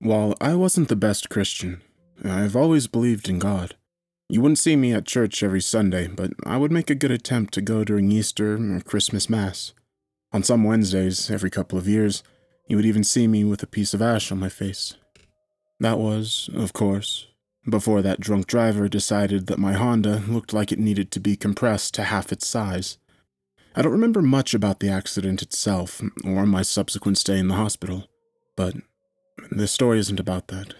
While 0.00 0.34
I 0.40 0.54
wasn't 0.54 0.88
the 0.88 0.96
best 0.96 1.28
Christian, 1.28 1.82
I've 2.24 2.54
always 2.54 2.86
believed 2.86 3.28
in 3.28 3.40
God. 3.40 3.74
You 4.28 4.40
wouldn't 4.40 4.60
see 4.60 4.76
me 4.76 4.92
at 4.92 5.06
church 5.06 5.42
every 5.42 5.60
Sunday, 5.60 6.06
but 6.06 6.30
I 6.46 6.56
would 6.56 6.70
make 6.70 6.88
a 6.88 6.94
good 6.94 7.10
attempt 7.10 7.52
to 7.54 7.60
go 7.60 7.82
during 7.82 8.12
Easter 8.12 8.54
or 8.54 8.80
Christmas 8.80 9.28
Mass. 9.28 9.72
On 10.32 10.44
some 10.44 10.62
Wednesdays, 10.62 11.32
every 11.32 11.50
couple 11.50 11.78
of 11.78 11.88
years, 11.88 12.22
you 12.68 12.76
would 12.76 12.84
even 12.86 13.02
see 13.02 13.26
me 13.26 13.42
with 13.42 13.60
a 13.64 13.66
piece 13.66 13.92
of 13.92 14.00
ash 14.00 14.30
on 14.30 14.38
my 14.38 14.48
face. 14.48 14.94
That 15.80 15.98
was, 15.98 16.48
of 16.54 16.72
course, 16.72 17.26
before 17.68 18.00
that 18.02 18.20
drunk 18.20 18.46
driver 18.46 18.88
decided 18.88 19.48
that 19.48 19.58
my 19.58 19.72
Honda 19.72 20.22
looked 20.28 20.52
like 20.52 20.70
it 20.70 20.78
needed 20.78 21.10
to 21.10 21.20
be 21.20 21.34
compressed 21.34 21.94
to 21.94 22.04
half 22.04 22.30
its 22.30 22.46
size. 22.46 22.98
I 23.74 23.82
don't 23.82 23.92
remember 23.92 24.22
much 24.22 24.54
about 24.54 24.78
the 24.78 24.90
accident 24.90 25.42
itself 25.42 26.00
or 26.24 26.46
my 26.46 26.62
subsequent 26.62 27.18
stay 27.18 27.38
in 27.38 27.48
the 27.48 27.54
hospital, 27.54 28.06
but 28.56 28.76
this 29.50 29.72
story 29.72 29.98
isn't 29.98 30.20
about 30.20 30.48
that. 30.48 30.74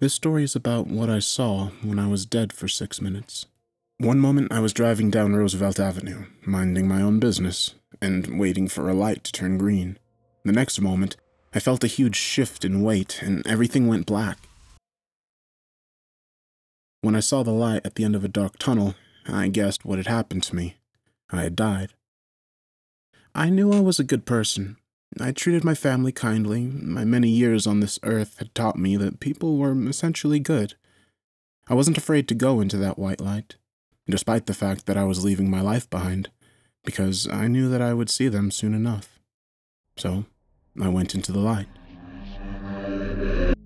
This 0.00 0.14
story 0.14 0.44
is 0.44 0.56
about 0.56 0.88
what 0.88 1.08
I 1.08 1.20
saw 1.20 1.68
when 1.82 1.98
I 1.98 2.08
was 2.08 2.26
dead 2.26 2.52
for 2.52 2.68
six 2.68 3.00
minutes. 3.00 3.46
One 3.98 4.18
moment 4.18 4.52
I 4.52 4.60
was 4.60 4.72
driving 4.72 5.10
down 5.10 5.34
Roosevelt 5.34 5.78
Avenue, 5.78 6.24
minding 6.44 6.88
my 6.88 7.00
own 7.00 7.20
business, 7.20 7.76
and 8.00 8.38
waiting 8.38 8.66
for 8.66 8.88
a 8.88 8.94
light 8.94 9.22
to 9.24 9.32
turn 9.32 9.58
green. 9.58 9.98
The 10.44 10.52
next 10.52 10.80
moment, 10.80 11.16
I 11.54 11.60
felt 11.60 11.84
a 11.84 11.88
huge 11.88 12.16
shift 12.16 12.64
in 12.64 12.82
weight, 12.82 13.22
and 13.22 13.46
everything 13.46 13.86
went 13.86 14.06
black. 14.06 14.38
When 17.00 17.14
I 17.14 17.20
saw 17.20 17.42
the 17.42 17.52
light 17.52 17.82
at 17.84 17.94
the 17.94 18.04
end 18.04 18.16
of 18.16 18.24
a 18.24 18.28
dark 18.28 18.58
tunnel, 18.58 18.94
I 19.26 19.48
guessed 19.48 19.84
what 19.84 19.98
had 19.98 20.08
happened 20.08 20.42
to 20.44 20.56
me. 20.56 20.78
I 21.30 21.42
had 21.42 21.54
died. 21.54 21.92
I 23.34 23.50
knew 23.50 23.72
I 23.72 23.80
was 23.80 24.00
a 24.00 24.04
good 24.04 24.26
person, 24.26 24.76
I 25.20 25.32
treated 25.32 25.64
my 25.64 25.74
family 25.74 26.12
kindly. 26.12 26.66
My 26.66 27.04
many 27.04 27.28
years 27.28 27.66
on 27.66 27.80
this 27.80 27.98
earth 28.02 28.38
had 28.38 28.54
taught 28.54 28.78
me 28.78 28.96
that 28.96 29.20
people 29.20 29.58
were 29.58 29.76
essentially 29.88 30.40
good. 30.40 30.74
I 31.68 31.74
wasn't 31.74 31.98
afraid 31.98 32.28
to 32.28 32.34
go 32.34 32.60
into 32.60 32.76
that 32.78 32.98
white 32.98 33.20
light, 33.20 33.56
despite 34.08 34.46
the 34.46 34.54
fact 34.54 34.86
that 34.86 34.96
I 34.96 35.04
was 35.04 35.24
leaving 35.24 35.50
my 35.50 35.60
life 35.60 35.88
behind, 35.88 36.30
because 36.84 37.28
I 37.28 37.46
knew 37.46 37.68
that 37.68 37.82
I 37.82 37.94
would 37.94 38.10
see 38.10 38.28
them 38.28 38.50
soon 38.50 38.74
enough. 38.74 39.20
So, 39.96 40.24
I 40.80 40.88
went 40.88 41.14
into 41.14 41.32
the 41.32 41.38
light. 41.38 41.68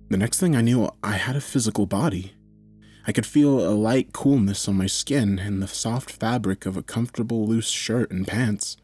The 0.09 0.17
next 0.17 0.39
thing 0.39 0.55
I 0.55 0.61
knew, 0.61 0.89
I 1.03 1.13
had 1.13 1.35
a 1.35 1.41
physical 1.41 1.85
body. 1.85 2.33
I 3.05 3.13
could 3.13 3.25
feel 3.25 3.67
a 3.67 3.71
light 3.71 4.11
coolness 4.11 4.67
on 4.67 4.75
my 4.75 4.87
skin 4.87 5.39
and 5.39 5.61
the 5.61 5.67
soft 5.67 6.11
fabric 6.11 6.65
of 6.65 6.75
a 6.75 6.83
comfortable 6.83 7.47
loose 7.47 7.69
shirt 7.69 8.11
and 8.11 8.27
pants. 8.27 8.75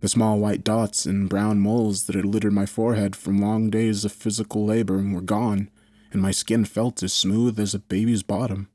The 0.00 0.08
small 0.08 0.38
white 0.38 0.64
dots 0.64 1.04
and 1.04 1.28
brown 1.28 1.60
moles 1.60 2.04
that 2.04 2.16
had 2.16 2.24
littered 2.24 2.54
my 2.54 2.64
forehead 2.66 3.14
from 3.14 3.38
long 3.38 3.68
days 3.68 4.04
of 4.04 4.12
physical 4.12 4.64
labor 4.64 4.96
were 4.96 5.20
gone, 5.20 5.70
and 6.10 6.22
my 6.22 6.30
skin 6.30 6.64
felt 6.64 7.02
as 7.02 7.12
smooth 7.12 7.60
as 7.60 7.74
a 7.74 7.78
baby's 7.78 8.22
bottom. 8.22 8.68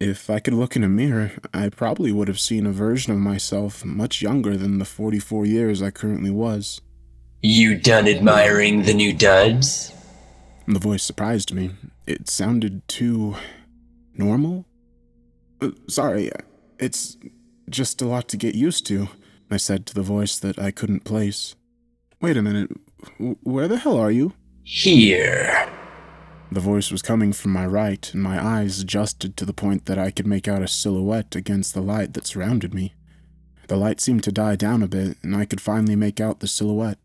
If 0.00 0.28
I 0.28 0.40
could 0.40 0.54
look 0.54 0.76
in 0.76 0.84
a 0.84 0.88
mirror, 0.88 1.32
I 1.54 1.68
probably 1.68 2.12
would 2.12 2.28
have 2.28 2.40
seen 2.40 2.66
a 2.66 2.72
version 2.72 3.12
of 3.12 3.18
myself 3.18 3.84
much 3.84 4.20
younger 4.20 4.56
than 4.56 4.78
the 4.78 4.84
44 4.84 5.46
years 5.46 5.80
I 5.80 5.90
currently 5.90 6.30
was. 6.30 6.80
You 7.42 7.78
done 7.78 8.08
admiring 8.08 8.82
the 8.82 8.92
new 8.92 9.12
duds? 9.12 9.92
The 10.66 10.80
voice 10.80 11.04
surprised 11.04 11.54
me. 11.54 11.70
It 12.06 12.28
sounded 12.28 12.86
too. 12.88 13.36
normal? 14.14 14.66
Uh, 15.60 15.70
sorry, 15.88 16.30
it's 16.78 17.16
just 17.70 18.02
a 18.02 18.06
lot 18.06 18.28
to 18.28 18.36
get 18.36 18.54
used 18.54 18.84
to. 18.86 19.08
I 19.50 19.56
said 19.56 19.86
to 19.86 19.94
the 19.94 20.02
voice 20.02 20.38
that 20.38 20.58
I 20.58 20.70
couldn't 20.70 21.04
place. 21.04 21.54
Wait 22.20 22.36
a 22.36 22.42
minute, 22.42 22.70
where 23.18 23.68
the 23.68 23.78
hell 23.78 23.96
are 23.96 24.10
you? 24.10 24.32
Here. 24.64 25.70
The 26.50 26.60
voice 26.60 26.90
was 26.90 27.02
coming 27.02 27.32
from 27.32 27.52
my 27.52 27.66
right, 27.66 28.12
and 28.12 28.22
my 28.22 28.44
eyes 28.44 28.80
adjusted 28.80 29.36
to 29.36 29.44
the 29.44 29.52
point 29.52 29.86
that 29.86 29.98
I 29.98 30.10
could 30.10 30.26
make 30.26 30.48
out 30.48 30.62
a 30.62 30.68
silhouette 30.68 31.36
against 31.36 31.74
the 31.74 31.80
light 31.80 32.14
that 32.14 32.26
surrounded 32.26 32.72
me. 32.72 32.94
The 33.68 33.76
light 33.76 34.00
seemed 34.00 34.22
to 34.24 34.32
die 34.32 34.56
down 34.56 34.82
a 34.82 34.88
bit, 34.88 35.18
and 35.22 35.36
I 35.36 35.44
could 35.44 35.60
finally 35.60 35.96
make 35.96 36.20
out 36.20 36.40
the 36.40 36.46
silhouette. 36.46 36.98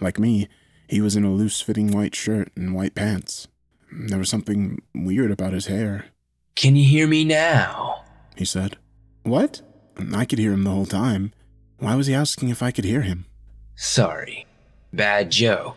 Like 0.00 0.18
me, 0.18 0.48
he 0.88 1.00
was 1.00 1.16
in 1.16 1.24
a 1.24 1.30
loose 1.30 1.60
fitting 1.60 1.90
white 1.90 2.14
shirt 2.14 2.50
and 2.56 2.74
white 2.74 2.94
pants. 2.94 3.48
There 3.90 4.18
was 4.18 4.28
something 4.28 4.80
weird 4.94 5.30
about 5.30 5.52
his 5.52 5.66
hair. 5.66 6.06
Can 6.54 6.76
you 6.76 6.84
hear 6.84 7.06
me 7.06 7.24
now? 7.24 8.04
He 8.36 8.44
said. 8.44 8.76
What? 9.22 9.62
I 10.14 10.24
could 10.24 10.38
hear 10.38 10.52
him 10.52 10.64
the 10.64 10.70
whole 10.70 10.86
time. 10.86 11.32
Why 11.78 11.94
was 11.94 12.06
he 12.06 12.14
asking 12.14 12.48
if 12.48 12.62
I 12.62 12.70
could 12.70 12.84
hear 12.84 13.02
him? 13.02 13.26
Sorry. 13.76 14.46
Bad 14.92 15.30
Joe. 15.30 15.76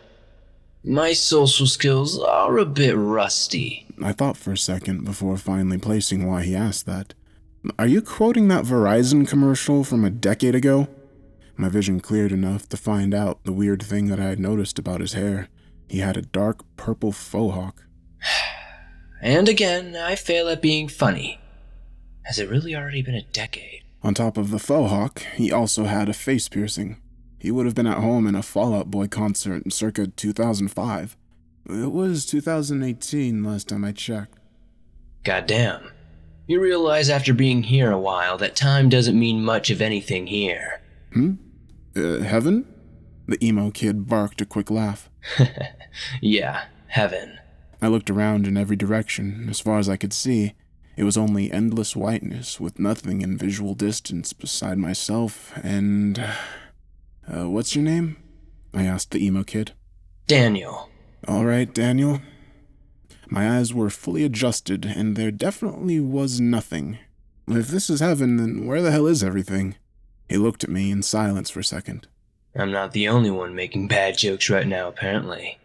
My 0.84 1.12
social 1.12 1.66
skills 1.66 2.18
are 2.18 2.56
a 2.58 2.64
bit 2.64 2.96
rusty. 2.96 3.86
I 4.02 4.12
thought 4.12 4.36
for 4.36 4.52
a 4.52 4.56
second 4.56 5.04
before 5.04 5.36
finally 5.36 5.78
placing 5.78 6.26
why 6.26 6.44
he 6.44 6.54
asked 6.54 6.86
that. 6.86 7.14
Are 7.78 7.86
you 7.86 8.00
quoting 8.00 8.48
that 8.48 8.64
Verizon 8.64 9.28
commercial 9.28 9.82
from 9.82 10.04
a 10.04 10.10
decade 10.10 10.54
ago? 10.54 10.88
My 11.56 11.68
vision 11.68 11.98
cleared 11.98 12.30
enough 12.30 12.68
to 12.68 12.76
find 12.76 13.12
out 13.12 13.42
the 13.42 13.52
weird 13.52 13.82
thing 13.82 14.06
that 14.06 14.20
I 14.20 14.26
had 14.26 14.38
noticed 14.38 14.78
about 14.78 15.00
his 15.00 15.14
hair. 15.14 15.48
He 15.88 15.98
had 15.98 16.16
a 16.16 16.22
dark 16.22 16.60
purple 16.76 17.10
faux 17.10 17.54
hawk. 17.54 17.84
and 19.20 19.48
again, 19.48 19.96
I 19.96 20.14
fail 20.14 20.48
at 20.48 20.62
being 20.62 20.86
funny. 20.86 21.40
Has 22.22 22.38
it 22.38 22.48
really 22.48 22.76
already 22.76 23.02
been 23.02 23.16
a 23.16 23.22
decade? 23.22 23.82
On 24.02 24.14
top 24.14 24.36
of 24.36 24.50
the 24.50 24.58
faux 24.58 24.90
hawk, 24.90 25.20
he 25.34 25.50
also 25.50 25.84
had 25.84 26.08
a 26.08 26.14
face 26.14 26.48
piercing. 26.48 27.00
He 27.38 27.50
would 27.50 27.66
have 27.66 27.74
been 27.74 27.86
at 27.86 27.98
home 27.98 28.26
in 28.26 28.34
a 28.34 28.42
Fall 28.42 28.74
Out 28.74 28.90
Boy 28.90 29.06
concert 29.06 29.72
circa 29.72 30.06
2005. 30.06 31.16
It 31.68 31.92
was 31.92 32.24
2018 32.26 33.44
last 33.44 33.68
time 33.68 33.84
I 33.84 33.92
checked. 33.92 34.38
Goddamn. 35.24 35.90
You 36.46 36.60
realize 36.60 37.10
after 37.10 37.34
being 37.34 37.64
here 37.64 37.90
a 37.90 37.98
while 37.98 38.38
that 38.38 38.56
time 38.56 38.88
doesn't 38.88 39.18
mean 39.18 39.44
much 39.44 39.70
of 39.70 39.82
anything 39.82 40.26
here. 40.26 40.80
Hmm? 41.12 41.34
Uh, 41.94 42.20
heaven? 42.20 42.66
The 43.26 43.44
emo 43.44 43.70
kid 43.70 44.06
barked 44.08 44.40
a 44.40 44.46
quick 44.46 44.70
laugh. 44.70 45.10
yeah, 46.22 46.64
heaven. 46.86 47.38
I 47.82 47.88
looked 47.88 48.08
around 48.08 48.46
in 48.46 48.56
every 48.56 48.76
direction, 48.76 49.46
as 49.50 49.60
far 49.60 49.78
as 49.78 49.88
I 49.88 49.96
could 49.96 50.14
see. 50.14 50.54
It 50.98 51.04
was 51.04 51.16
only 51.16 51.52
endless 51.52 51.94
whiteness 51.94 52.58
with 52.58 52.80
nothing 52.80 53.22
in 53.22 53.38
visual 53.38 53.76
distance 53.76 54.32
beside 54.32 54.78
myself 54.78 55.56
and. 55.62 56.18
Uh, 57.32 57.48
what's 57.48 57.76
your 57.76 57.84
name? 57.84 58.16
I 58.74 58.82
asked 58.82 59.12
the 59.12 59.24
emo 59.24 59.44
kid. 59.44 59.74
Daniel. 60.26 60.88
All 61.28 61.44
right, 61.44 61.72
Daniel. 61.72 62.20
My 63.28 63.58
eyes 63.58 63.72
were 63.72 63.90
fully 63.90 64.24
adjusted, 64.24 64.84
and 64.84 65.14
there 65.14 65.30
definitely 65.30 66.00
was 66.00 66.40
nothing. 66.40 66.98
If 67.46 67.68
this 67.68 67.88
is 67.88 68.00
heaven, 68.00 68.36
then 68.36 68.66
where 68.66 68.82
the 68.82 68.90
hell 68.90 69.06
is 69.06 69.22
everything? 69.22 69.76
He 70.28 70.36
looked 70.36 70.64
at 70.64 70.70
me 70.70 70.90
in 70.90 71.04
silence 71.04 71.48
for 71.48 71.60
a 71.60 71.64
second. 71.64 72.08
I'm 72.56 72.72
not 72.72 72.90
the 72.90 73.06
only 73.06 73.30
one 73.30 73.54
making 73.54 73.86
bad 73.86 74.18
jokes 74.18 74.50
right 74.50 74.66
now, 74.66 74.88
apparently. 74.88 75.58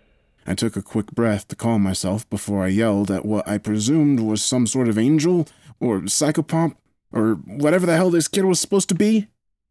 I 0.45 0.55
took 0.55 0.75
a 0.75 0.81
quick 0.81 1.11
breath 1.11 1.47
to 1.47 1.55
calm 1.55 1.81
myself 1.81 2.29
before 2.29 2.63
I 2.63 2.67
yelled 2.67 3.09
at 3.09 3.25
what 3.25 3.47
I 3.47 3.57
presumed 3.57 4.19
was 4.19 4.43
some 4.43 4.67
sort 4.67 4.87
of 4.87 4.97
angel, 4.97 5.47
or 5.79 6.01
psychopomp, 6.01 6.75
or 7.11 7.35
whatever 7.35 7.85
the 7.85 7.95
hell 7.95 8.09
this 8.09 8.27
kid 8.27 8.45
was 8.45 8.59
supposed 8.59 8.89
to 8.89 8.95
be. 8.95 9.27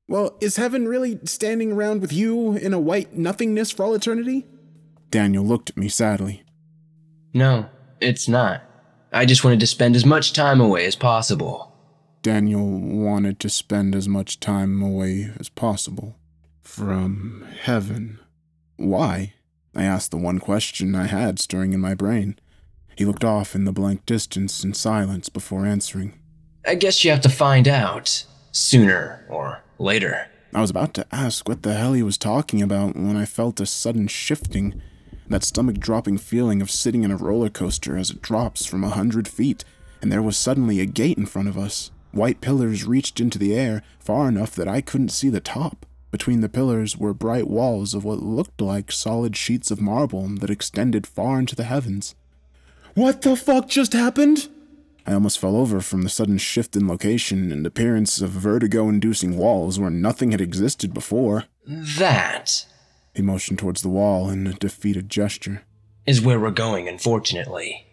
Well, 0.08 0.36
is 0.40 0.56
heaven 0.56 0.88
really 0.88 1.20
standing 1.24 1.72
around 1.72 2.00
with 2.00 2.12
you 2.12 2.54
in 2.54 2.72
a 2.72 2.80
white 2.80 3.16
nothingness 3.16 3.70
for 3.70 3.84
all 3.84 3.94
eternity? 3.94 4.46
Daniel 5.10 5.44
looked 5.44 5.70
at 5.70 5.76
me 5.76 5.88
sadly. 5.88 6.42
No, 7.34 7.66
it's 8.00 8.28
not. 8.28 8.62
I 9.12 9.26
just 9.26 9.44
wanted 9.44 9.60
to 9.60 9.66
spend 9.66 9.94
as 9.94 10.06
much 10.06 10.32
time 10.32 10.60
away 10.60 10.86
as 10.86 10.96
possible. 10.96 11.74
Daniel 12.22 12.78
wanted 12.80 13.38
to 13.40 13.48
spend 13.50 13.94
as 13.94 14.08
much 14.08 14.40
time 14.40 14.80
away 14.80 15.30
as 15.38 15.48
possible. 15.48 16.16
From 16.62 17.46
heaven. 17.60 18.20
Why? 18.76 19.34
I 19.74 19.84
asked 19.84 20.10
the 20.10 20.16
one 20.18 20.38
question 20.38 20.94
I 20.94 21.06
had 21.06 21.38
stirring 21.38 21.72
in 21.72 21.80
my 21.80 21.94
brain. 21.94 22.38
He 22.96 23.04
looked 23.04 23.24
off 23.24 23.54
in 23.54 23.64
the 23.64 23.72
blank 23.72 24.04
distance 24.04 24.62
in 24.62 24.74
silence 24.74 25.28
before 25.28 25.64
answering. 25.64 26.18
I 26.66 26.74
guess 26.74 27.04
you 27.04 27.10
have 27.10 27.22
to 27.22 27.28
find 27.28 27.66
out. 27.66 28.24
Sooner 28.52 29.24
or 29.28 29.62
later. 29.78 30.28
I 30.54 30.60
was 30.60 30.70
about 30.70 30.92
to 30.94 31.06
ask 31.10 31.48
what 31.48 31.62
the 31.62 31.74
hell 31.74 31.94
he 31.94 32.02
was 32.02 32.18
talking 32.18 32.60
about 32.60 32.94
when 32.94 33.16
I 33.16 33.24
felt 33.24 33.60
a 33.60 33.66
sudden 33.66 34.06
shifting, 34.06 34.82
that 35.28 35.44
stomach 35.44 35.78
dropping 35.78 36.18
feeling 36.18 36.60
of 36.60 36.70
sitting 36.70 37.04
in 37.04 37.10
a 37.10 37.16
roller 37.16 37.48
coaster 37.48 37.96
as 37.96 38.10
it 38.10 38.20
drops 38.20 38.66
from 38.66 38.84
a 38.84 38.90
hundred 38.90 39.26
feet, 39.26 39.64
and 40.02 40.12
there 40.12 40.22
was 40.22 40.36
suddenly 40.36 40.80
a 40.80 40.86
gate 40.86 41.16
in 41.16 41.24
front 41.24 41.48
of 41.48 41.56
us. 41.56 41.90
White 42.10 42.42
pillars 42.42 42.84
reached 42.84 43.18
into 43.18 43.38
the 43.38 43.54
air 43.54 43.82
far 43.98 44.28
enough 44.28 44.54
that 44.56 44.68
I 44.68 44.82
couldn't 44.82 45.08
see 45.08 45.30
the 45.30 45.40
top. 45.40 45.86
Between 46.12 46.42
the 46.42 46.48
pillars 46.50 46.96
were 46.96 47.14
bright 47.14 47.48
walls 47.48 47.94
of 47.94 48.04
what 48.04 48.22
looked 48.22 48.60
like 48.60 48.92
solid 48.92 49.34
sheets 49.34 49.70
of 49.70 49.80
marble 49.80 50.28
that 50.28 50.50
extended 50.50 51.06
far 51.06 51.38
into 51.40 51.56
the 51.56 51.64
heavens. 51.64 52.14
What 52.94 53.22
the 53.22 53.34
fuck 53.34 53.66
just 53.68 53.94
happened? 53.94 54.48
I 55.06 55.14
almost 55.14 55.38
fell 55.38 55.56
over 55.56 55.80
from 55.80 56.02
the 56.02 56.10
sudden 56.10 56.36
shift 56.36 56.76
in 56.76 56.86
location 56.86 57.50
and 57.50 57.66
appearance 57.66 58.20
of 58.20 58.30
vertigo 58.30 58.90
inducing 58.90 59.38
walls 59.38 59.80
where 59.80 59.90
nothing 59.90 60.30
had 60.30 60.40
existed 60.40 60.92
before. 60.92 61.46
That. 61.66 62.66
He 63.14 63.22
motioned 63.22 63.58
towards 63.58 63.80
the 63.80 63.88
wall 63.88 64.28
in 64.28 64.46
a 64.46 64.52
defeated 64.52 65.08
gesture. 65.08 65.62
is 66.06 66.20
where 66.20 66.38
we're 66.38 66.50
going, 66.50 66.88
unfortunately. 66.88 67.86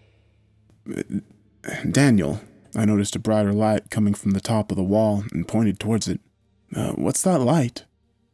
Daniel, 1.90 2.42
I 2.76 2.84
noticed 2.86 3.16
a 3.16 3.20
brighter 3.20 3.54
light 3.54 3.90
coming 3.90 4.14
from 4.14 4.32
the 4.32 4.42
top 4.42 4.72
of 4.72 4.78
the 4.78 4.84
wall 4.84 5.24
and 5.32 5.48
pointed 5.48 5.80
towards 5.80 6.08
it. 6.10 6.20
Uh, 6.76 6.92
what's 6.92 7.22
that 7.24 7.40
light? 7.40 7.86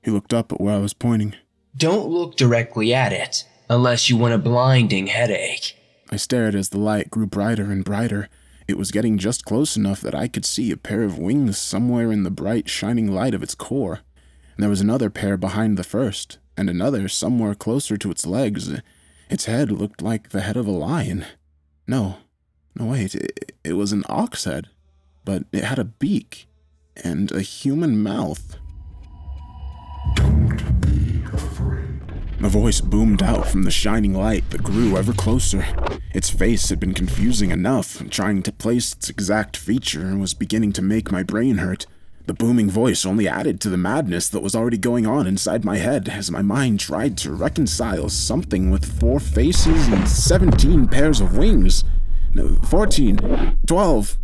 He 0.06 0.12
looked 0.12 0.36
up 0.36 0.54
at 0.54 0.62
where 0.62 0.76
I 0.76 0.80
was 0.80 0.94
pointing. 0.94 1.34
Don't 1.76 2.08
look 2.08 2.38
directly 2.38 2.94
at 2.94 3.12
it, 3.12 3.44
unless 3.68 4.08
you 4.08 4.16
want 4.16 4.36
a 4.36 4.38
blinding 4.38 5.08
headache. 5.08 5.76
I 6.12 6.18
stared 6.18 6.54
as 6.54 6.70
the 6.70 6.78
light 6.78 7.10
grew 7.10 7.26
brighter 7.26 7.72
and 7.72 7.84
brighter. 7.84 8.30
It 8.68 8.78
was 8.78 8.92
getting 8.92 9.18
just 9.18 9.46
close 9.46 9.76
enough 9.76 10.02
that 10.02 10.14
I 10.14 10.28
could 10.28 10.46
see 10.46 10.70
a 10.70 10.78
pair 10.78 11.02
of 11.02 11.18
wings 11.18 11.58
somewhere 11.58 12.12
in 12.12 12.22
the 12.22 12.30
bright, 12.30 12.70
shining 12.70 13.12
light 13.12 13.34
of 13.34 13.42
its 13.42 13.56
core. 13.56 14.02
And 14.56 14.62
there 14.62 14.70
was 14.70 14.80
another 14.80 15.10
pair 15.10 15.38
behind 15.38 15.76
the 15.76 15.84
first, 15.84 16.38
and 16.56 16.70
another 16.70 17.08
somewhere 17.08 17.56
closer 17.56 17.98
to 17.98 18.12
its 18.12 18.28
legs. 18.28 18.72
Its 19.32 19.46
head 19.46 19.72
looked 19.72 20.04
like 20.04 20.30
the 20.30 20.42
head 20.42 20.56
of 20.56 20.68
a 20.68 20.72
lion. 20.72 21.26
No, 21.88 22.18
no, 22.76 22.86
wait, 22.86 23.16
it, 23.16 23.54
it 23.64 23.74
was 23.74 23.92
an 23.92 24.04
ox 24.08 24.44
head, 24.44 24.68
but 25.26 25.46
it 25.52 25.64
had 25.64 25.80
a 25.80 25.84
beak 25.84 26.46
and 26.96 27.32
a 27.32 27.42
human 27.42 28.04
mouth. 28.04 28.56
A 32.46 32.48
voice 32.48 32.80
boomed 32.80 33.24
out 33.24 33.48
from 33.48 33.64
the 33.64 33.72
shining 33.72 34.14
light 34.14 34.48
that 34.52 34.62
grew 34.62 34.98
ever 34.98 35.14
closer. 35.14 35.66
Its 36.14 36.30
face 36.30 36.70
had 36.70 36.80
been 36.80 36.94
confusing 36.94 37.50
enough, 37.50 38.08
trying 38.12 38.44
to 38.44 38.52
place 38.52 38.94
its 38.94 39.10
exact 39.10 39.58
feature 39.58 40.16
was 40.16 40.36
beginning 40.36 40.72
to 40.74 40.84
make 40.84 41.12
my 41.12 41.24
brain 41.24 41.58
hurt. 41.58 41.88
The 42.28 42.36
booming 42.36 42.70
voice 42.70 43.04
only 43.04 43.28
added 43.28 43.60
to 43.62 43.70
the 43.72 43.78
madness 43.78 44.30
that 44.30 44.44
was 44.44 44.54
already 44.54 44.78
going 44.78 45.08
on 45.08 45.26
inside 45.26 45.66
my 45.66 45.78
head 45.78 46.08
as 46.08 46.30
my 46.30 46.44
mind 46.44 46.80
tried 46.80 47.18
to 47.18 47.34
reconcile 47.34 48.10
something 48.10 48.70
with 48.70 49.00
four 49.00 49.20
faces 49.20 49.88
and 49.88 50.08
17 50.08 50.88
pairs 50.88 51.22
of 51.22 51.36
wings. 51.36 51.84
No, 52.36 52.58
14, 52.70 53.58
12. 53.66 54.18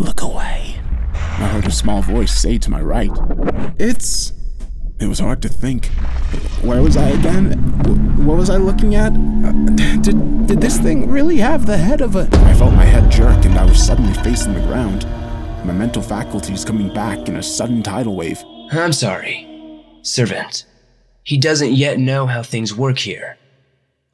Look 0.00 0.22
away. 0.22 0.80
I 1.12 1.48
heard 1.52 1.66
a 1.66 1.70
small 1.70 2.00
voice 2.00 2.34
say 2.34 2.56
to 2.56 2.70
my 2.70 2.80
right. 2.80 3.12
It's. 3.78 4.37
It 5.00 5.06
was 5.06 5.18
hard 5.18 5.42
to 5.42 5.48
think. 5.48 5.86
Where 6.62 6.82
was 6.82 6.96
I 6.96 7.08
again? 7.10 7.52
What 8.24 8.36
was 8.36 8.50
I 8.50 8.56
looking 8.56 8.94
at? 8.94 9.12
Uh, 9.12 9.52
did, 10.02 10.46
did 10.46 10.60
this 10.60 10.78
thing 10.78 11.08
really 11.08 11.36
have 11.36 11.66
the 11.66 11.76
head 11.76 12.00
of 12.00 12.16
a. 12.16 12.28
I 12.32 12.54
felt 12.54 12.74
my 12.74 12.84
head 12.84 13.10
jerk 13.10 13.44
and 13.44 13.56
I 13.58 13.64
was 13.64 13.80
suddenly 13.80 14.14
facing 14.22 14.54
the 14.54 14.60
ground 14.60 15.06
my 15.68 15.74
mental 15.74 16.00
faculties 16.00 16.64
coming 16.64 16.92
back 16.94 17.28
in 17.28 17.36
a 17.36 17.42
sudden 17.42 17.82
tidal 17.82 18.16
wave. 18.16 18.42
I'm 18.72 18.92
sorry. 18.92 19.46
Servant. 20.00 20.64
He 21.22 21.36
doesn't 21.36 21.72
yet 21.72 21.98
know 21.98 22.26
how 22.26 22.42
things 22.42 22.74
work 22.74 22.98
here. 22.98 23.36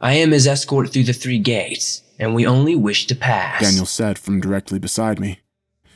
I 0.01 0.15
am 0.15 0.33
his 0.33 0.49
escort 0.49 0.93
through 0.93 1.05
the 1.05 1.13
three 1.13 1.39
gates, 1.39 2.03
and 2.19 2.35
we 2.35 2.45
only 2.45 2.75
wish 2.75 3.07
to 3.07 3.15
pass. 3.15 3.63
Daniel 3.63 3.87
said 3.87 4.19
from 4.19 4.41
directly 4.41 4.81
beside 4.81 5.21
me. 5.21 5.39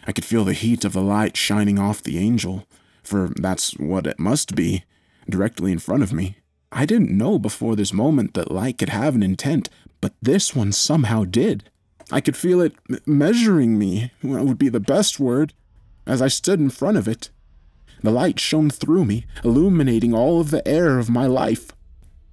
I 0.07 0.13
could 0.13 0.25
feel 0.25 0.45
the 0.45 0.53
heat 0.53 0.85
of 0.85 0.93
the 0.93 1.03
light 1.03 1.37
shining 1.37 1.79
off 1.79 2.05
the 2.05 2.19
angel, 2.19 2.65
for 3.09 3.31
that's 3.37 3.73
what 3.79 4.07
it 4.07 4.21
must 4.21 4.55
be, 4.55 4.85
directly 5.29 5.73
in 5.73 5.79
front 5.79 6.03
of 6.03 6.13
me. 6.13 6.37
I 6.71 6.85
didn't 6.85 7.17
know 7.17 7.39
before 7.39 7.75
this 7.75 7.93
moment 7.93 8.35
that 8.35 8.53
light 8.53 8.77
could 8.79 8.91
have 8.91 9.15
an 9.15 9.23
intent, 9.23 9.71
but 10.01 10.13
this 10.21 10.55
one 10.55 10.73
somehow 10.73 11.25
did. 11.25 11.71
I 12.13 12.21
could 12.21 12.37
feel 12.37 12.61
it 12.61 12.75
measuring 13.07 13.79
me, 13.79 14.13
would 14.23 14.59
be 14.59 14.69
the 14.69 14.81
best 14.81 15.19
word, 15.19 15.55
as 16.07 16.21
I 16.21 16.29
stood 16.29 16.61
in 16.61 16.71
front 16.71 16.99
of 16.99 17.09
it. 17.09 17.31
The 18.03 18.11
light 18.11 18.39
shone 18.39 18.71
through 18.71 19.07
me, 19.07 19.27
illuminating 19.43 20.15
all 20.15 20.41
of 20.41 20.51
the 20.51 20.67
air 20.69 20.99
of 20.99 21.11
my 21.11 21.27
life. 21.27 21.73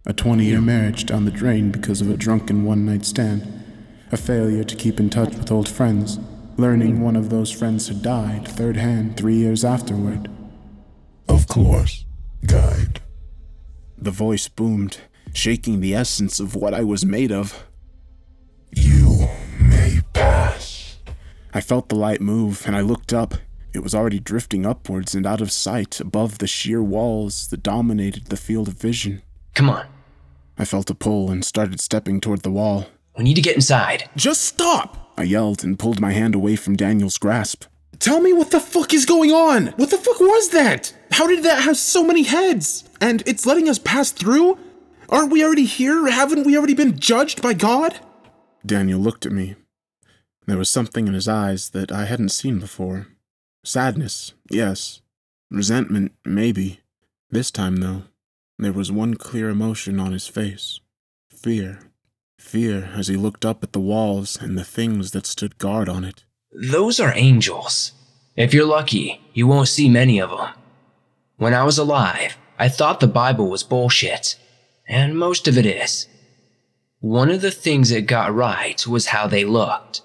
A 0.05 0.13
20 0.13 0.45
year 0.45 0.61
marriage 0.61 1.05
down 1.05 1.25
the 1.25 1.31
drain 1.31 1.71
because 1.71 2.01
of 2.01 2.09
a 2.09 2.17
drunken 2.17 2.65
one 2.65 2.85
night 2.85 3.05
stand. 3.05 3.63
A 4.11 4.17
failure 4.17 4.63
to 4.63 4.75
keep 4.75 4.99
in 4.99 5.09
touch 5.09 5.35
with 5.35 5.51
old 5.51 5.67
friends. 5.67 6.19
Learning 6.57 7.01
one 7.01 7.15
of 7.15 7.29
those 7.29 7.51
friends 7.51 7.87
had 7.87 8.01
died 8.01 8.47
third 8.47 8.77
hand 8.77 9.17
three 9.17 9.35
years 9.35 9.65
afterward. 9.65 10.29
Of 11.27 11.47
course, 11.47 12.05
guide. 12.45 13.01
The 13.97 14.11
voice 14.11 14.47
boomed, 14.47 14.99
shaking 15.33 15.79
the 15.79 15.95
essence 15.95 16.39
of 16.39 16.55
what 16.55 16.73
I 16.73 16.83
was 16.83 17.05
made 17.05 17.31
of. 17.31 17.65
You 18.71 19.27
may 19.59 19.99
pass. 20.13 20.97
I 21.53 21.61
felt 21.61 21.89
the 21.89 21.95
light 21.95 22.21
move, 22.21 22.63
and 22.65 22.75
I 22.75 22.81
looked 22.81 23.13
up. 23.13 23.35
It 23.73 23.83
was 23.83 23.95
already 23.95 24.19
drifting 24.19 24.65
upwards 24.65 25.15
and 25.15 25.25
out 25.25 25.41
of 25.41 25.51
sight 25.51 25.99
above 25.99 26.37
the 26.37 26.47
sheer 26.47 26.81
walls 26.81 27.47
that 27.49 27.63
dominated 27.63 28.27
the 28.27 28.37
field 28.37 28.67
of 28.67 28.75
vision. 28.75 29.21
Come 29.53 29.69
on. 29.69 29.85
I 30.57 30.65
felt 30.65 30.89
a 30.89 30.95
pull 30.95 31.31
and 31.31 31.43
started 31.43 31.81
stepping 31.81 32.21
toward 32.21 32.41
the 32.43 32.51
wall. 32.51 32.87
We 33.17 33.23
need 33.23 33.35
to 33.35 33.41
get 33.41 33.55
inside. 33.55 34.09
Just 34.15 34.41
stop! 34.41 35.13
I 35.17 35.23
yelled 35.23 35.63
and 35.63 35.79
pulled 35.79 35.99
my 35.99 36.11
hand 36.11 36.35
away 36.35 36.55
from 36.55 36.75
Daniel's 36.75 37.17
grasp. 37.17 37.65
Tell 37.99 38.19
me 38.19 38.33
what 38.33 38.51
the 38.51 38.59
fuck 38.59 38.93
is 38.93 39.05
going 39.05 39.31
on? 39.31 39.67
What 39.77 39.89
the 39.89 39.97
fuck 39.97 40.19
was 40.19 40.49
that? 40.49 40.93
How 41.11 41.27
did 41.27 41.43
that 41.43 41.63
have 41.63 41.77
so 41.77 42.03
many 42.03 42.23
heads? 42.23 42.83
And 42.99 43.23
it's 43.25 43.45
letting 43.45 43.69
us 43.69 43.79
pass 43.79 44.11
through? 44.11 44.57
Aren't 45.09 45.31
we 45.31 45.43
already 45.43 45.65
here? 45.65 46.07
Haven't 46.07 46.45
we 46.45 46.57
already 46.57 46.73
been 46.73 46.99
judged 46.99 47.41
by 47.41 47.53
God? 47.53 47.99
Daniel 48.65 48.99
looked 48.99 49.25
at 49.25 49.31
me. 49.31 49.55
There 50.47 50.57
was 50.57 50.69
something 50.69 51.07
in 51.07 51.13
his 51.13 51.27
eyes 51.27 51.69
that 51.69 51.91
I 51.91 52.05
hadn't 52.05 52.29
seen 52.29 52.59
before. 52.59 53.07
Sadness, 53.63 54.33
yes. 54.49 55.01
Resentment, 55.49 56.11
maybe. 56.23 56.81
This 57.29 57.51
time, 57.51 57.77
though, 57.77 58.03
there 58.57 58.73
was 58.73 58.91
one 58.91 59.15
clear 59.15 59.49
emotion 59.49 59.99
on 59.99 60.11
his 60.11 60.27
face 60.27 60.79
fear. 61.29 61.79
Fear 62.39 62.91
as 62.95 63.07
he 63.07 63.15
looked 63.15 63.45
up 63.45 63.63
at 63.63 63.73
the 63.73 63.79
walls 63.79 64.37
and 64.39 64.57
the 64.57 64.63
things 64.63 65.11
that 65.11 65.25
stood 65.25 65.57
guard 65.57 65.87
on 65.87 66.03
it. 66.03 66.24
Those 66.57 67.01
are 67.01 67.11
angels. 67.15 67.91
If 68.37 68.53
you're 68.53 68.65
lucky, 68.65 69.19
you 69.33 69.45
won't 69.45 69.67
see 69.67 69.89
many 69.89 70.19
of 70.19 70.29
them. 70.29 70.49
When 71.35 71.53
I 71.53 71.63
was 71.63 71.77
alive, 71.77 72.37
I 72.57 72.69
thought 72.69 73.01
the 73.01 73.07
Bible 73.07 73.49
was 73.49 73.63
bullshit, 73.63 74.37
and 74.87 75.17
most 75.17 75.49
of 75.49 75.57
it 75.57 75.65
is. 75.65 76.07
One 77.01 77.29
of 77.29 77.41
the 77.41 77.51
things 77.51 77.91
it 77.91 78.03
got 78.03 78.33
right 78.33 78.87
was 78.87 79.07
how 79.07 79.27
they 79.27 79.43
looked. 79.43 80.01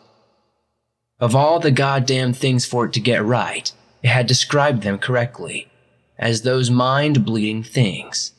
Of 1.21 1.37
all 1.37 1.61
the 1.61 1.71
goddamn 1.71 2.33
things 2.33 2.67
for 2.67 2.87
it 2.87 2.93
to 2.95 3.01
get 3.01 3.25
right, 3.25 3.71
it 4.03 4.09
had 4.09 4.27
described 4.27 4.83
them 4.83 4.99
correctly 4.99 5.71
as 6.19 6.43
those 6.43 6.69
mind 6.69 7.25
bleeding 7.25 7.63
things. 7.63 8.33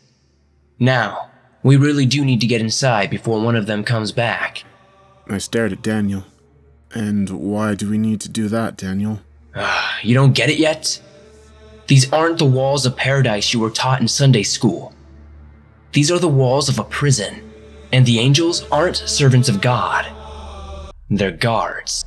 Now, 0.79 1.31
we 1.63 1.77
really 1.77 2.05
do 2.05 2.25
need 2.25 2.41
to 2.41 2.47
get 2.47 2.59
inside 2.59 3.09
before 3.09 3.39
one 3.39 3.55
of 3.55 3.67
them 3.67 3.85
comes 3.85 4.11
back. 4.11 4.63
I 5.29 5.37
stared 5.37 5.71
at 5.71 5.81
Daniel. 5.81 6.25
And 6.93 7.29
why 7.29 7.75
do 7.75 7.89
we 7.89 7.97
need 7.97 8.21
to 8.21 8.29
do 8.29 8.47
that, 8.49 8.77
Daniel? 8.77 9.21
Ah, 9.55 9.99
you 10.01 10.13
don't 10.13 10.33
get 10.33 10.49
it 10.49 10.59
yet? 10.59 11.01
These 11.87 12.11
aren't 12.13 12.37
the 12.37 12.45
walls 12.45 12.85
of 12.85 12.95
paradise 12.95 13.53
you 13.53 13.59
were 13.59 13.69
taught 13.69 14.01
in 14.01 14.07
Sunday 14.07 14.43
school. 14.43 14.93
These 15.93 16.11
are 16.11 16.19
the 16.19 16.27
walls 16.27 16.69
of 16.69 16.79
a 16.79 16.83
prison, 16.83 17.51
and 17.91 18.05
the 18.05 18.19
angels 18.19 18.65
aren't 18.71 18.95
servants 18.95 19.49
of 19.49 19.61
God. 19.61 20.05
They're 21.09 21.31
guards. 21.31 22.05